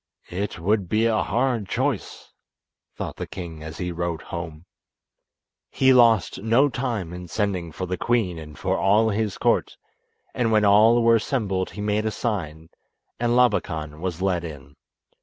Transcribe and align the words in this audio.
"It 0.31 0.57
would 0.57 0.89
be 0.89 1.05
a 1.05 1.21
hard 1.21 1.69
choice," 1.69 2.33
thought 2.95 3.17
the 3.17 3.27
king 3.27 3.61
as 3.61 3.77
he 3.77 3.91
rode 3.91 4.23
home. 4.23 4.65
He 5.69 5.93
lost 5.93 6.41
no 6.41 6.69
time 6.69 7.13
in 7.13 7.27
sending 7.27 7.71
for 7.71 7.85
the 7.85 7.99
queen 7.99 8.39
and 8.39 8.57
for 8.57 8.79
all 8.79 9.09
his 9.09 9.37
court, 9.37 9.77
and 10.33 10.51
when 10.51 10.65
all 10.65 11.03
were 11.03 11.17
assembled 11.17 11.69
he 11.69 11.81
made 11.81 12.07
a 12.07 12.09
sign, 12.09 12.69
and 13.19 13.35
Labakan 13.35 13.99
was 14.01 14.23
led 14.23 14.43
in. 14.43 14.75